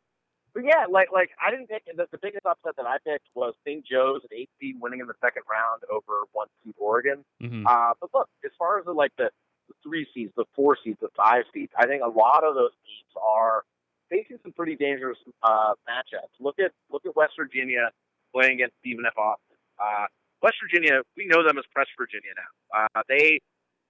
[0.54, 3.54] but yeah, like like I didn't pick the, the biggest upset that I picked was
[3.66, 3.84] St.
[3.84, 7.24] Joe's at eight seed winning in the second round over one seed Oregon.
[7.42, 7.64] Mhm.
[7.66, 9.30] Uh, but look, as far as the, like the,
[9.68, 12.72] the three seeds, the four seeds, the five seeds, I think a lot of those
[12.86, 13.64] teams are
[14.08, 16.32] facing some pretty dangerous uh, matchups.
[16.40, 17.90] Look at look at West Virginia
[18.32, 19.18] playing against Stephen F.
[19.18, 19.56] Austin.
[19.78, 20.06] Uh,
[20.42, 22.50] West Virginia, we know them as Press Virginia now.
[22.70, 23.40] Uh, they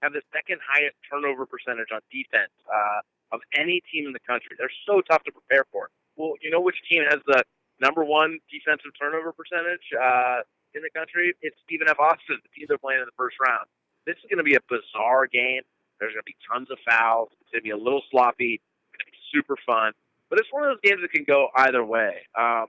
[0.01, 3.01] have the second highest turnover percentage on defense uh,
[3.35, 4.55] of any team in the country.
[4.57, 5.89] They're so tough to prepare for.
[6.15, 7.43] Well, you know which team has the
[7.79, 11.33] number one defensive turnover percentage uh, in the country?
[11.41, 11.99] It's Stephen F.
[11.99, 13.67] Austin, the team they're playing in the first round.
[14.05, 15.61] This is going to be a bizarre game.
[15.99, 17.29] There's going to be tons of fouls.
[17.41, 18.61] It's going to be a little sloppy.
[18.61, 19.91] It's going to be super fun.
[20.29, 22.23] But it's one of those games that can go either way.
[22.37, 22.67] Um,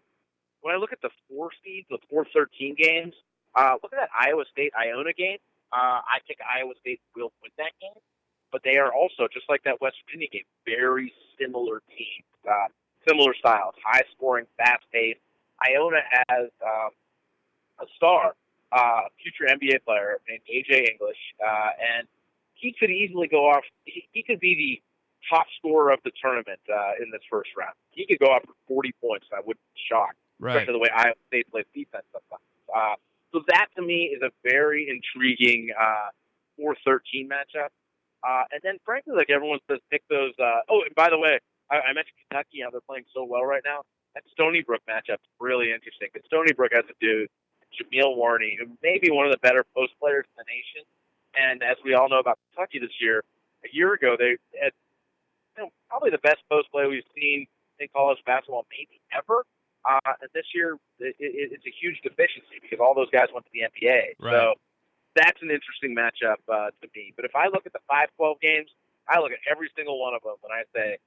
[0.60, 3.14] when I look at the four seeds, the four thirteen games,
[3.58, 5.38] uh, look at that Iowa State Iona game.
[5.72, 7.98] Uh, I think Iowa State will win that game,
[8.52, 12.68] but they are also just like that West Virginia game, very similar teams, uh,
[13.06, 15.20] similar styles, high scoring, fast paced.
[15.68, 16.90] Iona has um,
[17.80, 18.34] a star,
[18.72, 22.06] uh, future NBA player named AJ English, uh, and
[22.54, 23.64] he could easily go off.
[23.84, 24.82] He, he could be the
[25.28, 27.74] top scorer of the tournament uh, in this first round.
[27.90, 29.26] He could go off for 40 points.
[29.32, 30.54] I wouldn't be shocked Right.
[30.56, 32.42] especially the way Iowa State plays defense sometimes.
[32.74, 32.94] Uh,
[33.32, 36.08] so that to me is a very intriguing uh,
[36.60, 37.68] 4-13 matchup.
[38.26, 40.32] Uh, and then frankly, like everyone says, pick those.
[40.38, 41.38] Uh, oh, and by the way,
[41.70, 43.82] I, I mentioned Kentucky how they're playing so well right now.
[44.14, 47.28] That Stony Brook matchup's really interesting because Stony Brook has a dude,
[47.76, 50.82] Jameel Warney, who may be one of the better post players in the nation.
[51.36, 53.22] And as we all know about Kentucky this year,
[53.64, 54.72] a year ago they had
[55.56, 57.46] you know, probably the best post play we've seen
[57.78, 59.44] in college basketball maybe ever.
[59.84, 63.46] Uh, and this year, it, it, it's a huge deficiency because all those guys went
[63.46, 64.18] to the NBA.
[64.18, 64.32] Right.
[64.32, 64.54] So
[65.14, 67.12] that's an interesting matchup uh, to me.
[67.16, 68.70] But if I look at the 5-12 games,
[69.08, 70.98] I look at every single one of them and I say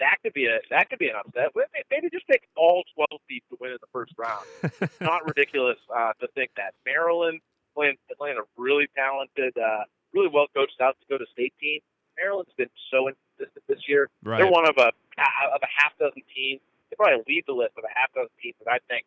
[0.00, 1.52] that could be a that could be an upset.
[1.90, 4.44] Maybe just pick all 12 seeds to win in the first round.
[4.62, 6.74] It's not ridiculous uh, to think that.
[6.84, 7.40] Maryland
[7.74, 11.80] playing playing a really talented, uh, really well coached South Dakota State team.
[12.16, 14.08] Maryland's been so inconsistent this year.
[14.24, 14.38] Right.
[14.38, 16.60] They're one of a of a half dozen teams.
[16.90, 19.06] They probably lead the list of a half dozen teams that I think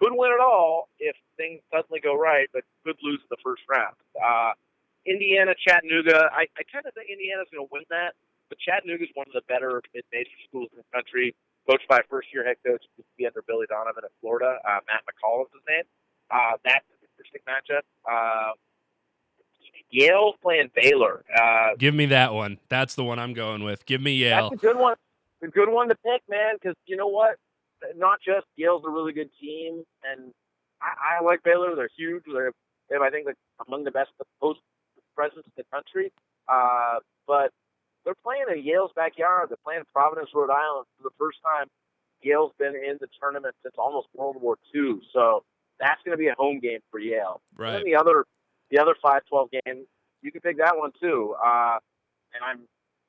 [0.00, 3.62] could win it all if things suddenly go right, but could lose in the first
[3.68, 3.94] round.
[4.16, 4.56] Uh,
[5.04, 6.30] Indiana, Chattanooga.
[6.32, 8.14] I, I tend to think Indiana's going to win that,
[8.48, 11.34] but Chattanooga's one of the better mid-major schools in the country,
[11.68, 14.58] coached by a first-year head coach who used to be under Billy Donovan at Florida.
[14.64, 15.86] Uh, Matt McCall is his name.
[16.30, 17.84] Uh, that's an interesting matchup.
[18.06, 18.52] Uh,
[19.90, 21.24] Yale's playing Baylor.
[21.34, 22.58] Uh, Give me that one.
[22.68, 23.86] That's the one I'm going with.
[23.86, 24.50] Give me Yale.
[24.50, 24.96] That's a good one.
[25.42, 26.54] A good one to pick, man.
[26.60, 27.36] Because you know what?
[27.96, 30.32] Not just Yale's a really good team, and
[30.82, 31.76] I, I like Baylor.
[31.76, 32.24] They're huge.
[32.32, 32.52] They're,
[32.88, 34.60] they have, I think, like, among the best post
[35.14, 36.12] presence in the country.
[36.48, 37.50] Uh, but
[38.04, 39.50] they're playing in Yale's backyard.
[39.50, 41.66] They're playing in Providence, Rhode Island for the first time.
[42.22, 45.44] Yale's been in the tournament since almost World War II, so
[45.78, 47.40] that's going to be a home game for Yale.
[47.52, 47.72] And Right.
[47.74, 48.24] then the other,
[48.72, 49.84] the other five twelve game,
[50.22, 51.36] you can pick that one too.
[51.44, 51.78] Uh,
[52.34, 52.60] and I'm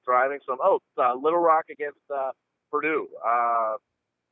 [0.10, 0.58] driving some.
[0.58, 2.34] Oh, uh, Little Rock against uh,
[2.74, 3.06] Purdue.
[3.22, 3.78] Uh,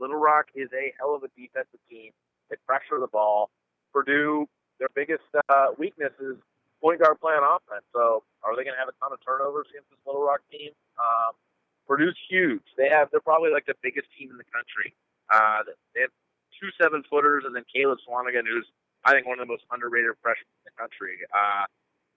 [0.02, 2.10] Little Rock is a hell of a defensive team.
[2.50, 3.54] They pressure the ball.
[3.94, 4.50] Purdue,
[4.82, 6.42] their biggest uh, weakness is
[6.82, 7.86] point guard play on offense.
[7.94, 10.74] So, are they going to have a ton of turnovers against this Little Rock team?
[10.98, 11.38] Um,
[11.86, 12.66] Purdue's huge.
[12.74, 13.14] They have.
[13.14, 14.98] They're probably like the biggest team in the country.
[15.30, 15.62] Uh,
[15.94, 16.14] they have
[16.58, 18.66] two seven footers, and then Caleb Swanigan, who's
[19.06, 21.22] I think one of the most underrated freshmen in the country.
[21.30, 21.70] Uh,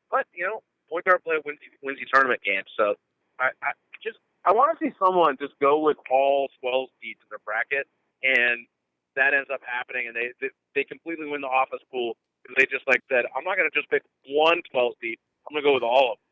[0.09, 2.66] but you know, point guard play wins, wins you tournament games.
[2.77, 2.96] So
[3.40, 3.72] I, I
[4.05, 7.88] just I want to see someone just go with all 12 seeds in their bracket,
[8.22, 8.66] and
[9.16, 12.66] that ends up happening, and they they, they completely win the office pool because they
[12.70, 15.18] just like said, I'm not going to just pick one 12 seed.
[15.48, 16.24] I'm going to go with all of them.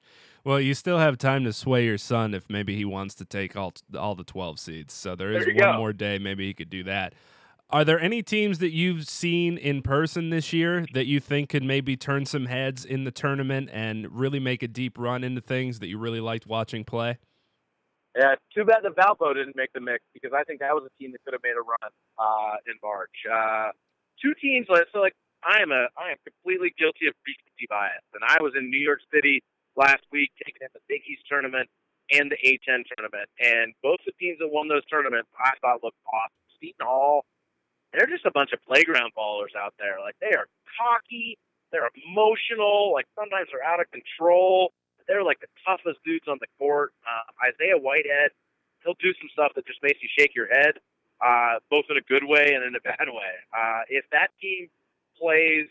[0.45, 3.57] Well, you still have time to sway your son if maybe he wants to take
[3.57, 4.95] all all the 12 seeds.
[4.95, 5.79] So there is There one go.
[5.79, 7.13] more day maybe he could do that.
[7.71, 11.63] Are there any teams that you've seen in person this year that you think could
[11.63, 15.79] maybe turn some heads in the tournament and really make a deep run into things
[15.81, 17.19] that you really liked watching play?
[18.17, 20.93] Yeah, too bad the Valpo didn't make the mix because I think that was a
[20.97, 23.13] team that could have made a run uh, in March.
[23.29, 23.77] Uh,
[24.17, 25.13] two teams, so like
[25.45, 28.81] I am a I am completely guilty of recency bias, and I was in New
[28.81, 29.45] York City
[29.77, 31.69] last week taking in the Big East tournament
[32.11, 36.01] and the A10 tournament, and both the teams that won those tournaments I thought looked
[36.09, 36.41] awesome.
[36.59, 37.29] Seton Hall,
[37.93, 39.97] they're just a bunch of playground ballers out there.
[40.01, 40.47] Like they are
[40.77, 41.39] cocky,
[41.73, 44.73] they're emotional, like sometimes they're out of control
[45.09, 46.93] they're like the toughest dudes on the court.
[47.03, 48.31] Uh, Isaiah Whitehead,
[48.85, 50.77] he'll do some stuff that just makes you shake your head,
[51.25, 53.35] uh, both in a good way and in a bad way.
[53.51, 54.69] Uh, if that team
[55.19, 55.67] plays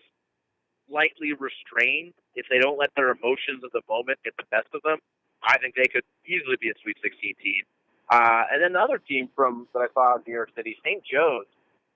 [0.90, 4.82] lightly restrained, if they don't let their emotions of the moment get the best of
[4.82, 4.98] them,
[5.46, 7.64] I think they could easily be a Sweet 16 team.
[8.10, 11.04] Uh, and then the other team from that I saw in New York City, St.
[11.06, 11.46] Joe's,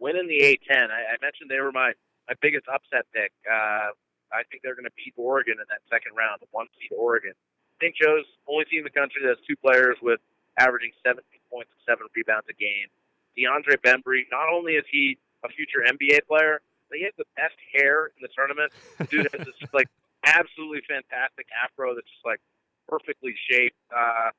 [0.01, 0.89] winning the A10.
[0.89, 1.93] I, I mentioned they were my
[2.27, 3.31] my biggest upset pick.
[3.45, 3.93] Uh,
[4.33, 7.37] I think they're going to beat Oregon in that second round, the one seed Oregon.
[7.81, 7.93] St.
[7.95, 10.21] Joe's only team in the country that has two players with
[10.57, 12.89] averaging 17 points and seven rebounds a game.
[13.37, 17.57] DeAndre Bembry, not only is he a future NBA player, but he has the best
[17.73, 18.71] hair in the tournament.
[19.09, 19.87] Dude has this like
[20.23, 22.39] absolutely fantastic afro that's just like
[22.87, 23.79] perfectly shaped.
[23.89, 24.29] Uh,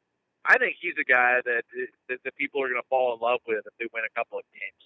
[0.45, 1.65] I think he's a guy that
[2.09, 4.39] that, that people are going to fall in love with if they win a couple
[4.39, 4.83] of games.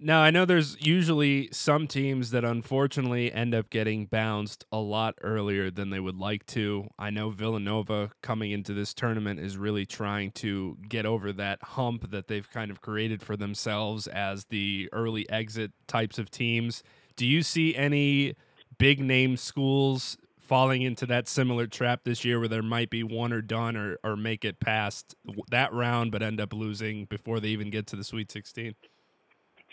[0.00, 5.16] Now, I know there's usually some teams that unfortunately end up getting bounced a lot
[5.22, 6.88] earlier than they would like to.
[6.96, 12.12] I know Villanova coming into this tournament is really trying to get over that hump
[12.12, 16.84] that they've kind of created for themselves as the early exit types of teams.
[17.16, 18.34] Do you see any
[18.78, 23.32] big name schools falling into that similar trap this year where there might be one
[23.32, 25.16] or done or, or make it past
[25.50, 28.76] that round but end up losing before they even get to the Sweet 16?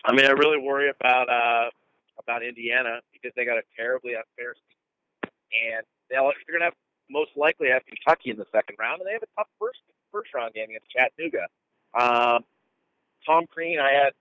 [0.05, 1.69] I mean, I really worry about uh,
[2.19, 6.77] about Indiana because they got a terribly unfair season, and they're going to have
[7.09, 9.79] most likely have Kentucky in the second round, and they have a tough first
[10.11, 11.49] first round game against Chattanooga.
[11.97, 12.45] Um,
[13.25, 14.13] Tom Crean, I had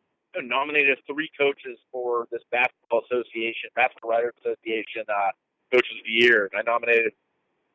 [0.43, 5.31] nominated three coaches for this basketball association, basketball writers association, uh,
[5.71, 6.49] coaches of the year.
[6.51, 7.13] And I nominated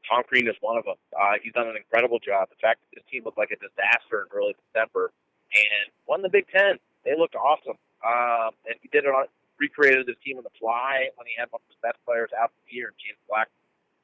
[0.10, 0.98] Tom Crean as one of them.
[1.14, 2.50] Uh, he's done an incredible job.
[2.52, 5.12] In fact, that his team looked like a disaster in early December
[5.54, 6.82] and won the Big Ten.
[7.06, 7.78] They looked awesome.
[8.06, 9.26] Um, and he did it on,
[9.60, 12.52] recreated his team on the fly when he had one of his best players out
[12.52, 13.48] for the year, James Black.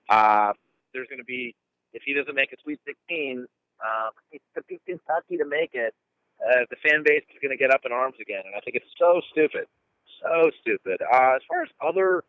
[0.10, 0.54] Uh,
[0.94, 1.56] there's going to be,
[1.94, 3.48] if he doesn't make a Sweet 16,
[3.80, 5.96] uh, if he's Kentucky to make it,
[6.44, 8.44] uh, the fan base is going to get up in arms again.
[8.46, 9.68] And I think it's so stupid.
[10.22, 11.02] So stupid.
[11.02, 12.24] Uh, as far as other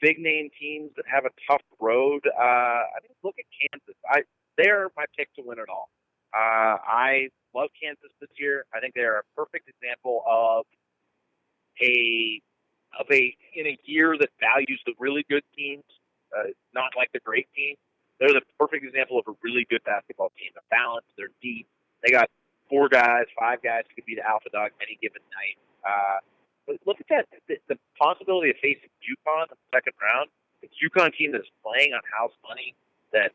[0.00, 3.96] big name teams that have a tough road, uh, I mean, look at Kansas.
[4.08, 4.22] I,
[4.56, 5.88] they're my pick to win it all.
[6.34, 8.66] Uh, I love Kansas this year.
[8.74, 10.66] I think they're a perfect example of
[11.82, 12.40] a
[12.98, 15.84] of a in a year that values the really good teams,
[16.36, 17.78] uh, not like the great teams.
[18.18, 20.48] They're the perfect example of a really good basketball team.
[20.54, 21.12] They're balanced.
[21.16, 21.68] They're deep.
[22.02, 22.30] They got
[22.68, 25.60] four guys, five guys who could be the alpha dog any given night.
[25.84, 26.18] Uh,
[26.66, 27.28] but look at that.
[27.48, 30.28] The, the possibility of facing UConn in the second round.
[30.62, 32.74] The UConn team that is playing on house money
[33.12, 33.32] that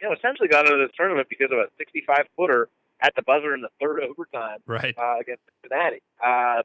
[0.00, 2.68] you know essentially got into this tournament because of a 65 footer
[3.00, 4.96] at the buzzer in the third overtime right.
[4.96, 6.00] uh, against Cincinnati.
[6.18, 6.62] Uh,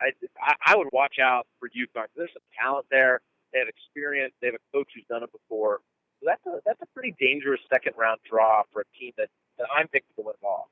[0.00, 2.06] I, I would watch out for UConn.
[2.16, 3.20] There's some talent there.
[3.52, 4.34] They have experience.
[4.40, 5.80] They have a coach who's done it before.
[6.20, 9.66] So that's a that's a pretty dangerous second round draw for a team that, that
[9.74, 10.68] I'm picking to win it all.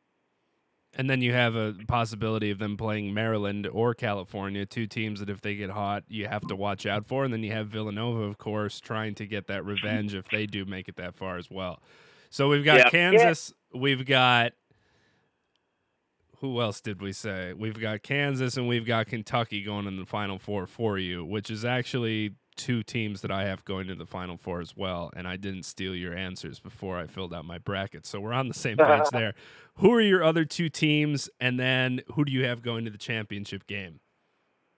[0.98, 5.28] And then you have a possibility of them playing Maryland or California, two teams that
[5.28, 7.22] if they get hot, you have to watch out for.
[7.22, 10.64] And then you have Villanova, of course, trying to get that revenge if they do
[10.64, 11.82] make it that far as well.
[12.30, 12.88] So we've got Yeah.
[12.88, 14.52] Kansas, we've got
[16.40, 17.52] who else did we say?
[17.52, 21.50] We've got Kansas and we've got Kentucky going in the final four for you, which
[21.50, 25.10] is actually two teams that I have going to the final four as well.
[25.14, 28.06] And I didn't steal your answers before I filled out my bracket.
[28.06, 29.34] So we're on the same page there.
[29.76, 31.28] Who are your other two teams?
[31.38, 34.00] And then who do you have going to the championship game?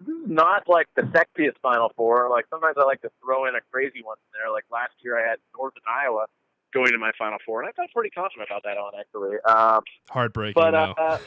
[0.00, 2.30] This is not like the sexiest Final Four.
[2.30, 4.52] Like sometimes I like to throw in a crazy one in there.
[4.52, 6.26] Like last year I had Northern Iowa
[6.72, 9.38] going to my Final Four, and I felt pretty confident about that one actually.
[9.40, 11.18] Um, Heartbreaking, but uh,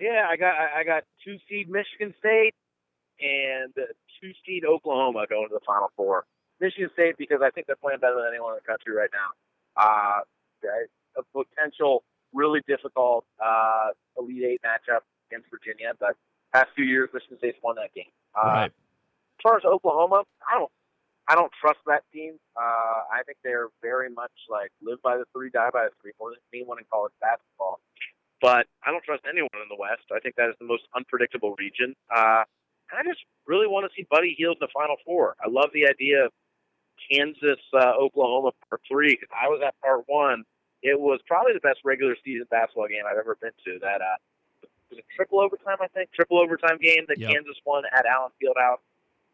[0.00, 2.54] yeah, I got I got two seed Michigan State
[3.20, 3.72] and
[4.20, 6.24] two seed Oklahoma going to the Final Four.
[6.60, 9.30] Michigan State because I think they're playing better than anyone in the country right now.
[9.76, 10.20] Uh,
[11.16, 16.16] a potential really difficult uh, Elite Eight matchup against Virginia, but
[16.52, 18.12] past few years Michigan State's won that game.
[18.34, 18.72] Uh, right.
[18.72, 20.70] As far as Oklahoma, I don't
[21.28, 22.38] I don't trust that team.
[22.56, 26.12] Uh, I think they're very much like live by the three, die by the three,
[26.20, 27.80] more than anyone in college basketball.
[28.40, 30.04] But I don't trust anyone in the West.
[30.14, 31.94] I think that is the most unpredictable region.
[32.14, 32.44] Uh,
[32.92, 35.36] and I just really want to see Buddy Hield in the Final Four.
[35.44, 36.32] I love the idea of
[37.10, 40.44] Kansas, uh, Oklahoma part three because I was at part one.
[40.82, 43.78] It was probably the best regular season basketball game I've ever been to.
[43.80, 44.16] That uh,
[44.90, 47.30] was a triple overtime, I think, triple overtime game that Yep.
[47.32, 48.78] Kansas won at Allen Fieldhouse.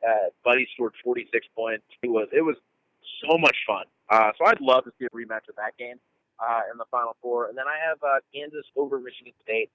[0.06, 1.84] Uh, Buddy scored 46 points.
[2.02, 2.56] It was it was
[3.28, 3.84] so much fun.
[4.08, 5.96] Uh, so I'd love to see a rematch of that game
[6.42, 7.48] uh, in the Final Four.
[7.48, 9.70] And then I have uh, Kansas over Michigan State.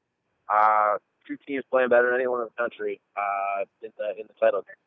[0.52, 0.98] Uh,
[1.28, 4.62] two teams playing better than anyone in the country uh, in the in the title
[4.62, 4.87] game.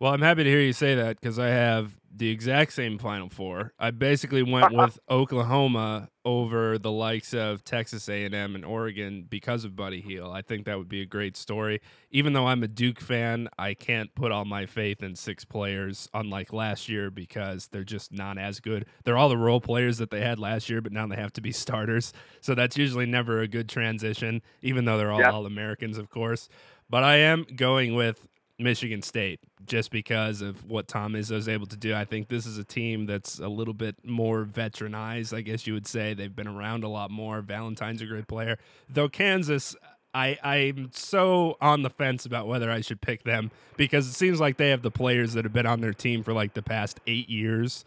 [0.00, 3.28] Well, I'm happy to hear you say that because I have the exact same Final
[3.28, 3.72] Four.
[3.78, 9.74] I basically went with Oklahoma over the likes of Texas A&M and Oregon because of
[9.76, 10.34] Buddy Hield.
[10.34, 11.80] I think that would be a great story.
[12.10, 16.08] Even though I'm a Duke fan, I can't put all my faith in six players,
[16.14, 18.86] unlike last year, because they're just not as good.
[19.04, 21.40] They're all the role players that they had last year, but now they have to
[21.40, 22.12] be starters.
[22.40, 25.32] So that's usually never a good transition, even though they're all Yep.
[25.32, 26.48] all Americans, of course.
[26.90, 28.28] But I am going with
[28.58, 31.94] Michigan State just because of what Tom Izzo is able to do.
[31.94, 35.74] I think this is a team that's a little bit more veteranized, I guess you
[35.74, 36.14] would say.
[36.14, 37.40] They've been around a lot more.
[37.40, 38.58] Valentine's a great player.
[38.88, 39.74] Though Kansas,
[40.14, 44.38] I, I'm so on the fence about whether I should pick them because it seems
[44.38, 47.00] like they have the players that have been on their team for like the past
[47.06, 47.84] eight years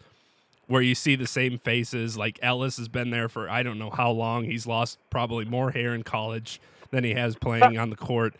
[0.66, 2.18] where you see the same faces.
[2.18, 4.44] Like Ellis has been there for I don't know how long.
[4.44, 6.60] He's lost probably more hair in college
[6.90, 8.34] than he has playing on the court.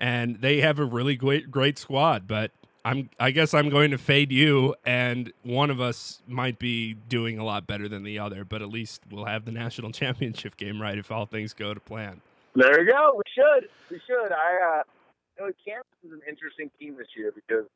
[0.00, 2.50] And they have a really great great squad, but
[2.84, 7.38] I'm I guess I'm going to fade you and one of us might be doing
[7.38, 10.80] a lot better than the other, but at least we'll have the national championship game
[10.80, 12.22] right if all things go to plan.
[12.54, 13.14] There you go.
[13.16, 13.68] We should.
[13.90, 14.32] We should.
[14.32, 14.82] I uh
[15.38, 17.66] you know, Kansas is an interesting team this year because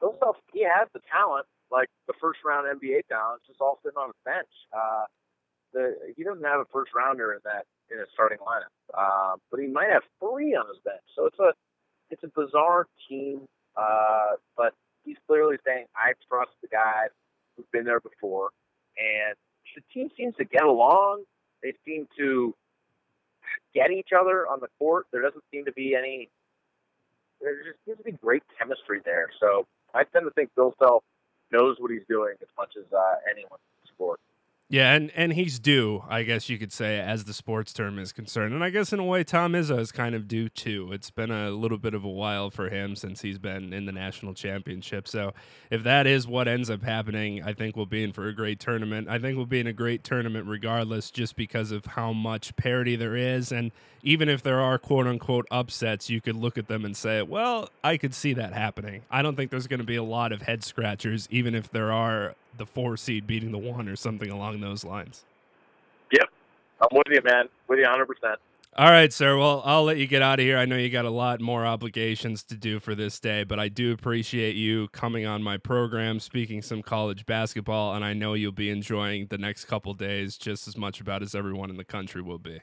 [0.00, 4.08] Philip he has the talent, like the first round NBA talent, just all sitting on
[4.08, 4.50] his bench.
[4.76, 5.04] Uh
[5.72, 8.72] the he doesn't have a first rounder in that in his starting lineup.
[8.92, 11.02] Uh, but he might have three on his bench.
[11.14, 11.52] So it's a
[12.10, 13.42] it's a bizarre team.
[13.76, 14.72] Uh but
[15.04, 17.10] he's clearly saying I trust the guys
[17.56, 18.50] who've been there before
[18.96, 19.36] and
[19.74, 21.24] the team seems to get along.
[21.62, 22.54] They seem to
[23.74, 25.06] get each other on the court.
[25.12, 26.30] There doesn't seem to be any.
[27.40, 29.28] There just seems to be great chemistry there.
[29.40, 31.04] So I tend to think Bill Self
[31.52, 34.20] knows what he's doing as much as uh, anyone in the sport.
[34.68, 38.12] Yeah, and, and he's due, I guess you could say, as the sports term is
[38.12, 38.52] concerned.
[38.52, 40.90] And I guess in a way, Tom Izzo is kind of due too.
[40.90, 43.92] It's been a little bit of a while for him since he's been in the
[43.92, 45.06] national championship.
[45.06, 45.34] So
[45.70, 48.58] if that is what ends up happening, I think we'll be in for a great
[48.58, 49.08] tournament.
[49.08, 52.96] I think we'll be in a great tournament regardless, just because of how much parity
[52.96, 53.52] there is.
[53.52, 53.70] And
[54.06, 57.68] even if there are quote unquote upsets, you could look at them and say, well,
[57.82, 59.02] I could see that happening.
[59.10, 61.90] I don't think there's going to be a lot of head scratchers, even if there
[61.90, 65.24] are the four seed beating the one or something along those lines.
[66.12, 66.28] Yep,
[66.80, 67.48] I'm with you, man.
[67.66, 68.06] With you 100.
[68.06, 68.38] percent
[68.76, 69.36] All right, sir.
[69.36, 70.56] Well, I'll let you get out of here.
[70.56, 73.68] I know you got a lot more obligations to do for this day, but I
[73.68, 78.52] do appreciate you coming on my program, speaking some college basketball, and I know you'll
[78.52, 82.22] be enjoying the next couple days just as much about as everyone in the country
[82.22, 82.60] will be.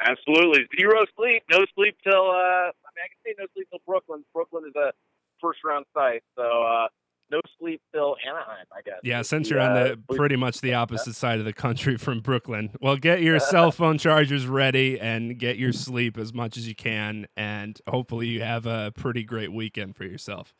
[0.00, 2.30] Absolutely, zero sleep, no sleep till.
[2.30, 4.24] Uh, I mean, I can say no sleep till Brooklyn.
[4.32, 4.92] Brooklyn is a
[5.40, 6.86] first round site, so uh,
[7.30, 8.66] no sleep till Anaheim.
[8.72, 9.00] I guess.
[9.02, 12.20] Yeah, since you're on uh, the pretty much the opposite side of the country from
[12.20, 12.70] Brooklyn.
[12.80, 16.74] Well, get your cell phone chargers ready and get your sleep as much as you
[16.74, 20.54] can, and hopefully you have a pretty great weekend for yourself.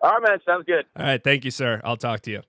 [0.00, 0.38] All right, man.
[0.46, 0.84] Sounds good.
[0.96, 1.80] All right, thank you, sir.
[1.84, 2.42] I'll talk to you.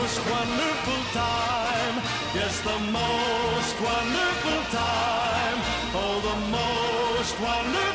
[0.08, 1.96] Most wonderful time.
[2.34, 5.58] Yes, the most wonderful time.
[5.94, 7.87] Oh, the most wonderful.